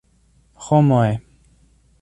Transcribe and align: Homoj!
Homoj! 0.69 1.13